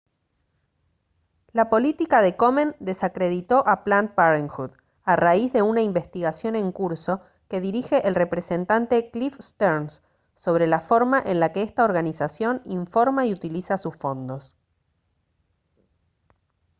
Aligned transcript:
la 1.51 1.69
política 1.69 2.23
de 2.23 2.35
komen 2.35 2.75
desacreditó 2.79 3.57
a 3.73 3.83
planned 3.83 4.15
parenthood 4.15 4.71
a 5.03 5.15
raíz 5.15 5.53
de 5.53 5.61
una 5.61 5.83
investigación 5.83 6.55
en 6.55 6.71
curso 6.71 7.21
que 7.47 7.61
dirige 7.61 8.07
el 8.07 8.15
representante 8.15 9.11
cliff 9.11 9.37
stearns 9.39 10.01
sobre 10.33 10.65
la 10.65 10.81
forma 10.81 11.21
en 11.23 11.39
la 11.39 11.51
que 11.53 11.61
esta 11.61 11.83
organización 11.85 12.63
informa 12.65 13.27
y 13.27 13.33
utiliza 13.33 13.77
sus 13.77 13.95
fondos 13.95 14.55